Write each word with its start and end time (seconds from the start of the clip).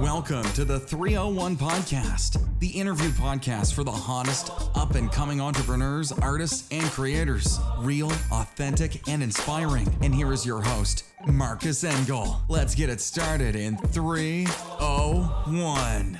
Welcome 0.00 0.44
to 0.54 0.64
the 0.64 0.80
301 0.80 1.58
Podcast, 1.58 2.42
the 2.58 2.68
interview 2.68 3.10
podcast 3.10 3.74
for 3.74 3.84
the 3.84 3.92
hottest 3.92 4.50
up 4.74 4.94
and 4.94 5.12
coming 5.12 5.42
entrepreneurs, 5.42 6.10
artists, 6.10 6.66
and 6.70 6.84
creators. 6.84 7.60
Real, 7.76 8.10
authentic, 8.32 9.06
and 9.10 9.22
inspiring. 9.22 9.94
And 10.00 10.14
here 10.14 10.32
is 10.32 10.46
your 10.46 10.62
host, 10.62 11.04
Marcus 11.26 11.84
Engel. 11.84 12.40
Let's 12.48 12.74
get 12.74 12.88
it 12.88 13.02
started 13.02 13.54
in 13.54 13.76
301. 13.76 16.18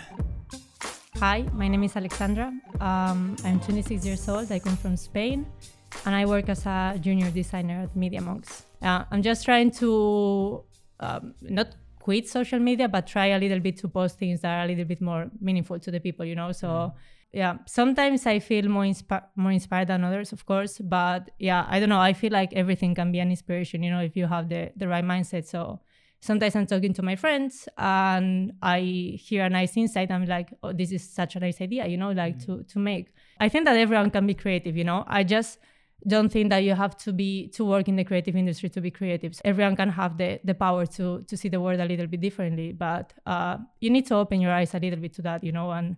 Hi, 1.17 1.47
my 1.55 1.67
name 1.67 1.85
is 1.85 1.97
Alexandra. 1.97 2.53
Um, 2.81 3.35
I'm 3.47 3.61
26 3.61 4.05
years 4.05 4.29
old. 4.29 4.53
I 4.53 4.59
come 4.59 4.77
from 4.77 4.99
Spain 4.99 5.47
and 6.05 6.15
I 6.15 6.27
work 6.27 6.51
as 6.51 6.67
a 6.67 6.99
junior 7.01 7.31
designer 7.31 7.85
at 7.85 7.97
Media 7.97 8.21
Monks. 8.21 8.65
Uh, 8.83 9.05
I'm 9.11 9.23
just 9.23 9.47
trying 9.47 9.71
to 9.81 10.65
um, 11.01 11.35
not 11.41 11.69
quit 12.01 12.29
social 12.29 12.59
media, 12.59 12.89
but 12.89 13.07
try 13.07 13.27
a 13.27 13.39
little 13.39 13.61
bit 13.61 13.77
to 13.77 13.89
post 13.89 14.19
things 14.19 14.41
that 14.41 14.59
are 14.59 14.65
a 14.65 14.67
little 14.67 14.85
bit 14.85 15.01
more 15.01 15.31
meaningful 15.41 15.79
to 15.79 15.91
the 15.91 16.01
people, 16.01 16.25
you 16.25 16.35
know? 16.35 16.51
So, 16.51 16.69
mm. 16.69 16.93
yeah, 17.33 17.59
sometimes 17.67 18.27
I 18.27 18.41
feel 18.41 18.69
more, 18.69 18.85
inspi- 18.85 19.23
more 19.37 19.53
inspired 19.53 19.89
than 19.89 20.03
others, 20.03 20.33
of 20.33 20.45
course. 20.47 20.79
But 20.79 21.31
yeah, 21.39 21.67
I 21.69 21.79
don't 21.79 21.91
know. 21.91 22.01
I 22.01 22.15
feel 22.15 22.33
like 22.33 22.53
everything 22.55 22.95
can 22.95 23.13
be 23.13 23.21
an 23.21 23.31
inspiration, 23.31 23.83
you 23.83 23.91
know, 23.91 24.01
if 24.01 24.17
you 24.17 24.27
have 24.27 24.49
the, 24.49 24.73
the 24.77 24.89
right 24.89 25.05
mindset. 25.05 25.47
So, 25.47 25.81
sometimes 26.21 26.55
I'm 26.57 26.67
talking 26.67 26.93
to 26.95 27.03
my 27.03 27.17
friends 27.17 27.69
and 27.79 28.53
I 28.63 28.81
hear 29.19 29.45
a 29.45 29.51
nice 29.51 29.77
insight. 29.77 30.11
I'm 30.11 30.27
like, 30.27 30.53
oh, 30.63 30.73
this 30.73 30.93
is 30.93 31.09
such 31.09 31.37
a 31.37 31.41
nice 31.41 31.61
idea, 31.61 31.87
you 31.87 31.97
know, 31.97 32.13
like 32.13 32.39
mm. 32.39 32.47
to, 32.47 32.63
to 32.73 32.79
make. 32.79 33.13
I 33.39 33.49
think 33.49 33.65
that 33.67 33.77
everyone 33.77 34.11
can 34.11 34.27
be 34.27 34.35
creative, 34.35 34.77
you 34.77 34.85
know? 34.85 35.05
I 35.07 35.25
just, 35.25 35.59
don't 36.07 36.31
think 36.31 36.51
that 36.51 36.65
you 36.65 36.75
have 36.75 36.97
to 36.99 37.13
be 37.13 37.49
to 37.49 37.65
work 37.65 37.89
in 37.89 37.97
the 37.97 38.05
creative 38.05 38.37
industry 38.37 38.69
to 38.71 38.81
be 38.81 38.91
creative. 38.91 39.39
Everyone 39.45 39.77
can 39.77 39.91
have 39.91 40.17
the 40.17 40.41
the 40.45 40.55
power 40.55 40.87
to 40.87 41.23
to 41.23 41.37
see 41.37 41.49
the 41.49 41.61
world 41.61 41.81
a 41.81 41.85
little 41.85 42.07
bit 42.07 42.21
differently, 42.21 42.73
but 42.73 43.13
uh, 43.27 43.59
you 43.81 43.91
need 43.91 44.07
to 44.07 44.15
open 44.15 44.41
your 44.41 44.53
eyes 44.53 44.75
a 44.75 44.79
little 44.79 44.99
bit 44.99 45.13
to 45.15 45.23
that, 45.23 45.45
you 45.45 45.53
know, 45.53 45.71
and 45.71 45.97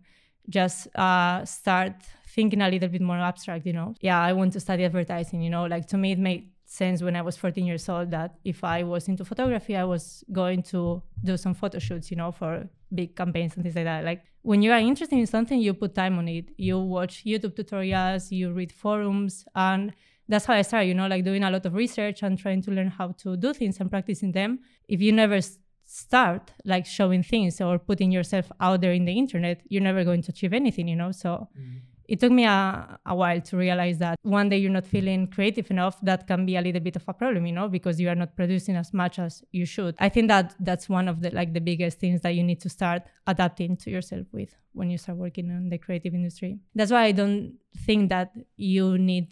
just 0.49 0.89
uh, 0.97 1.45
start 1.45 1.95
thinking 2.29 2.63
a 2.63 2.69
little 2.69 2.89
bit 2.89 3.03
more 3.03 3.19
abstract, 3.19 3.67
you 3.67 3.73
know. 3.73 3.95
Yeah, 4.01 4.21
I 4.21 4.33
want 4.33 4.53
to 4.55 4.61
study 4.61 4.85
advertising, 4.85 5.43
you 5.43 5.51
know, 5.51 5.67
like 5.67 5.87
to 5.89 5.97
me 5.97 6.13
it 6.13 6.19
made 6.19 6.51
sense 6.73 7.03
when 7.03 7.17
I 7.17 7.23
was 7.23 7.37
14 7.37 7.67
years 7.67 7.89
old 7.89 8.11
that 8.11 8.39
if 8.45 8.65
I 8.65 8.83
was 8.83 9.09
into 9.09 9.25
photography, 9.25 9.77
I 9.77 9.85
was 9.85 10.25
going 10.33 10.63
to 10.75 11.03
do 11.23 11.37
some 11.37 11.55
photo 11.55 11.79
shoots, 11.79 12.11
you 12.11 12.17
know, 12.17 12.33
for 12.33 12.69
big 12.95 13.15
campaigns 13.15 13.55
and 13.55 13.63
things 13.63 13.77
like 13.77 13.85
that. 13.85 14.05
Like 14.05 14.25
when 14.43 14.63
you 14.63 14.73
are 14.73 14.79
interested 14.79 15.19
in 15.19 15.27
something, 15.27 15.61
you 15.61 15.75
put 15.75 15.95
time 15.95 16.19
on 16.19 16.29
it. 16.29 16.47
You 16.57 16.79
watch 16.79 17.25
YouTube 17.25 17.55
tutorials, 17.55 18.31
you 18.31 18.53
read 18.53 18.73
forums, 18.73 19.45
and 19.55 19.93
that's 20.29 20.47
how 20.47 20.55
I 20.55 20.63
started, 20.63 20.87
you 20.87 20.95
know, 20.95 21.07
like 21.09 21.25
doing 21.25 21.45
a 21.45 21.51
lot 21.51 21.67
of 21.67 21.75
research 21.75 22.23
and 22.23 22.39
trying 22.39 22.63
to 22.63 22.71
learn 22.71 22.89
how 22.89 23.13
to 23.23 23.37
do 23.37 23.53
things 23.53 23.79
and 23.79 23.91
practicing 23.91 24.33
them. 24.33 24.61
If 24.89 25.01
you 25.03 25.13
never 25.13 25.41
start 25.85 26.53
like 26.65 26.87
showing 26.87 27.23
things 27.23 27.61
or 27.61 27.79
putting 27.79 28.11
yourself 28.11 28.51
out 28.61 28.81
there 28.81 28.93
in 28.93 29.05
the 29.05 29.13
internet, 29.13 29.61
you're 29.69 29.83
never 29.83 30.05
going 30.05 30.23
to 30.23 30.33
achieve 30.33 30.55
anything, 30.55 30.89
you 30.89 30.97
know. 30.97 31.13
So 31.13 31.49
mm 31.59 31.81
it 32.13 32.21
took 32.21 32.31
me 32.31 32.45
a, 32.45 32.99
a 33.07 33.15
while 33.15 33.41
to 33.41 33.57
realize 33.57 33.97
that 33.97 34.19
one 34.23 34.51
day 34.51 34.59
you're 34.59 34.71
not 34.71 34.87
feeling 34.87 35.27
creative 35.27 35.71
enough 35.71 35.99
that 36.03 36.27
can 36.27 36.45
be 36.45 36.57
a 36.57 36.61
little 36.61 36.83
bit 36.89 36.95
of 36.95 37.05
a 37.09 37.15
problem 37.15 37.47
you 37.47 37.55
know 37.55 37.69
because 37.69 37.99
you 37.99 38.07
are 38.11 38.15
not 38.15 38.37
producing 38.37 38.77
as 38.77 38.93
much 38.93 39.19
as 39.19 39.43
you 39.51 39.65
should. 39.65 39.95
I 39.99 40.11
think 40.11 40.29
that 40.29 40.55
that's 40.61 40.91
one 40.91 41.09
of 41.09 41.23
the 41.23 41.31
like 41.31 41.55
the 41.55 41.61
biggest 41.61 41.99
things 41.99 42.21
that 42.21 42.35
you 42.35 42.45
need 42.45 42.61
to 42.61 42.69
start 42.69 43.03
adapting 43.27 43.79
to 43.79 43.91
yourself 43.91 44.27
with 44.31 44.55
when 44.75 44.91
you 44.91 44.99
start 44.99 45.17
working 45.17 45.47
in 45.49 45.71
the 45.71 45.79
creative 45.79 46.13
industry. 46.13 46.59
That's 46.75 46.93
why 46.93 47.05
i 47.05 47.13
don't 47.13 47.55
think 47.87 48.11
that 48.11 48.29
you 48.57 48.99
need 48.99 49.29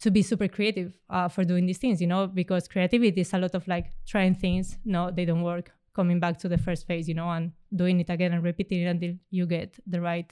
to 0.00 0.10
be 0.10 0.20
super 0.20 0.48
creative 0.48 0.92
uh, 1.08 1.28
for 1.28 1.44
doing 1.44 1.64
these 1.64 1.78
things 1.78 2.02
you 2.02 2.06
know 2.06 2.26
because 2.26 2.68
creativity 2.68 3.22
is 3.22 3.32
a 3.32 3.38
lot 3.38 3.54
of 3.54 3.66
like 3.66 3.86
trying 4.06 4.34
things. 4.34 4.76
No 4.84 5.10
they 5.10 5.24
don't 5.24 5.42
work. 5.42 5.72
Coming 5.94 6.20
back 6.20 6.38
to 6.40 6.48
the 6.54 6.58
first 6.58 6.86
phase 6.86 7.08
you 7.08 7.14
know 7.14 7.30
and 7.30 7.52
doing 7.74 8.00
it 8.00 8.10
again 8.10 8.32
and 8.34 8.42
repeating 8.42 8.82
it 8.82 8.90
until 8.94 9.14
you 9.30 9.46
get 9.46 9.78
the 9.86 10.02
right 10.02 10.30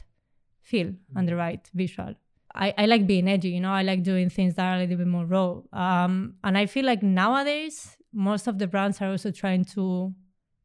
feel 0.65 0.93
and 1.15 1.29
the 1.29 1.37
right 1.37 1.70
visual. 1.75 2.15
I, 2.55 2.73
I 2.79 2.87
like 2.87 3.07
being 3.07 3.29
edgy, 3.29 3.48
you 3.51 3.61
know, 3.61 3.73
I 3.73 3.83
like 3.83 4.03
doing 4.03 4.31
things 4.31 4.55
that 4.55 4.65
are 4.65 4.77
a 4.77 4.79
little 4.81 4.97
bit 4.97 5.06
more 5.09 5.27
raw. 5.27 5.61
Um, 5.72 6.34
and 6.44 6.56
I 6.56 6.66
feel 6.66 6.84
like 6.84 7.03
nowadays, 7.03 7.97
most 8.12 8.47
of 8.47 8.59
the 8.59 8.66
brands 8.66 9.00
are 9.00 9.11
also 9.11 9.31
trying 9.33 9.65
to, 9.77 10.15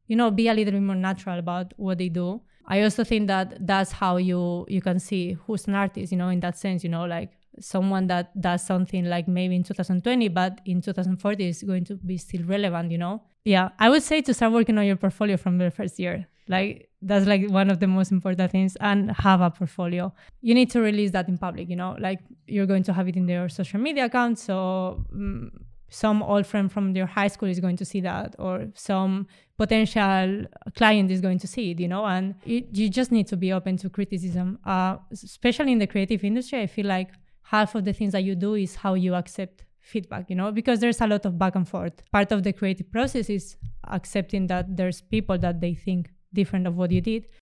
you 0.06 0.16
know, 0.16 0.30
be 0.30 0.48
a 0.48 0.54
little 0.54 0.72
bit 0.72 0.82
more 0.82 0.94
natural 0.94 1.38
about 1.38 1.74
what 1.76 1.98
they 1.98 2.08
do. 2.08 2.42
I 2.66 2.82
also 2.82 3.02
think 3.02 3.26
that 3.26 3.66
that's 3.66 3.90
how 3.90 4.18
you 4.18 4.64
you 4.68 4.80
can 4.80 5.00
see 5.00 5.32
who's 5.32 5.66
an 5.66 5.74
artist, 5.74 6.12
you 6.12 6.18
know, 6.18 6.28
in 6.28 6.38
that 6.40 6.56
sense, 6.56 6.84
you 6.84 6.90
know, 6.90 7.04
like 7.04 7.32
someone 7.58 8.06
that 8.06 8.40
does 8.40 8.64
something 8.64 9.04
like 9.06 9.26
maybe 9.26 9.56
in 9.56 9.64
2020, 9.64 10.28
but 10.28 10.60
in 10.64 10.80
2040 10.80 11.48
is 11.48 11.62
going 11.64 11.84
to 11.84 11.96
be 11.96 12.16
still 12.16 12.44
relevant, 12.44 12.92
you 12.92 12.98
know? 12.98 13.22
Yeah, 13.44 13.70
I 13.78 13.90
would 13.90 14.04
say 14.04 14.20
to 14.22 14.34
start 14.34 14.52
working 14.52 14.78
on 14.78 14.86
your 14.86 14.96
portfolio 14.96 15.36
from 15.36 15.58
the 15.58 15.70
first 15.70 15.98
year. 15.98 16.28
Like 16.48 16.88
that's 17.02 17.26
like 17.26 17.48
one 17.48 17.70
of 17.70 17.80
the 17.80 17.86
most 17.86 18.12
important 18.12 18.50
things 18.50 18.76
and 18.80 19.10
have 19.12 19.40
a 19.40 19.50
portfolio. 19.50 20.12
You 20.42 20.54
need 20.54 20.70
to 20.70 20.80
release 20.80 21.10
that 21.12 21.28
in 21.28 21.38
public 21.38 21.68
you 21.68 21.76
know? 21.76 21.96
Like 21.98 22.20
you're 22.46 22.66
going 22.66 22.82
to 22.84 22.92
have 22.92 23.08
it 23.08 23.16
in 23.16 23.28
your 23.28 23.48
social 23.48 23.80
media 23.80 24.06
account 24.06 24.38
so 24.38 25.04
um, 25.12 25.50
some 25.88 26.22
old 26.22 26.46
friend 26.46 26.70
from 26.70 26.94
your 26.94 27.06
high 27.06 27.28
school 27.28 27.48
is 27.48 27.58
going 27.58 27.76
to 27.76 27.84
see 27.84 28.00
that 28.00 28.36
or 28.38 28.68
some 28.74 29.26
potential 29.56 30.44
client 30.76 31.10
is 31.10 31.20
going 31.20 31.38
to 31.38 31.46
see 31.46 31.70
it 31.72 31.80
you 31.80 31.88
know? 31.88 32.04
And 32.04 32.34
it, 32.44 32.68
you 32.72 32.88
just 32.88 33.12
need 33.12 33.26
to 33.28 33.36
be 33.36 33.52
open 33.52 33.76
to 33.78 33.90
criticism. 33.90 34.58
Uh, 34.64 34.96
especially 35.12 35.72
in 35.72 35.78
the 35.78 35.86
creative 35.86 36.22
industry 36.24 36.60
i 36.60 36.66
feel 36.66 36.86
like 36.86 37.10
half 37.42 37.74
of 37.74 37.84
the 37.84 37.92
things 37.92 38.12
that 38.12 38.22
you 38.22 38.34
do 38.34 38.54
is 38.54 38.76
how 38.76 38.94
you 38.94 39.14
accept 39.14 39.64
feedback 39.80 40.30
you 40.30 40.36
know? 40.36 40.52
Because 40.52 40.80
there's 40.80 41.00
a 41.00 41.06
lot 41.06 41.24
of 41.24 41.38
back 41.38 41.56
and 41.56 41.68
forth. 41.68 42.02
Part 42.12 42.32
of 42.32 42.42
the 42.42 42.52
creative 42.52 42.90
process 42.92 43.28
is 43.30 43.56
accepting 43.88 44.46
that 44.48 44.76
there's 44.76 45.00
people 45.00 45.38
that 45.38 45.60
they 45.60 45.74
think 45.74 46.10
different 46.32 46.66
of 46.66 46.76
what 46.76 46.90
you 46.90 47.00
did 47.00 47.26